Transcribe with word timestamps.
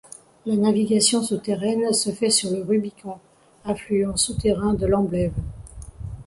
La 0.47 0.55
navigation 0.55 1.21
souterraine 1.21 1.93
se 1.93 2.09
fait 2.09 2.31
sur 2.31 2.49
le 2.49 2.63
Rubicon, 2.63 3.19
affluent 3.65 4.17
souterrain 4.17 4.73
de 4.73 4.87
l'Amblève. 4.87 5.37